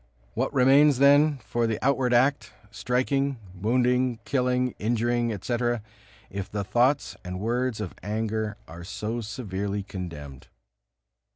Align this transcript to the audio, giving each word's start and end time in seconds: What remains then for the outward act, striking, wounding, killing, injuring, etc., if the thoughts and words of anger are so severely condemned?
What 0.33 0.51
remains 0.51 0.97
then 0.97 1.37
for 1.45 1.67
the 1.67 1.77
outward 1.85 2.11
act, 2.11 2.51
striking, 2.71 3.37
wounding, 3.53 4.17
killing, 4.25 4.73
injuring, 4.79 5.31
etc., 5.31 5.83
if 6.31 6.49
the 6.49 6.63
thoughts 6.63 7.15
and 7.23 7.39
words 7.39 7.79
of 7.79 7.93
anger 8.01 8.57
are 8.67 8.83
so 8.83 9.21
severely 9.21 9.83
condemned? 9.83 10.47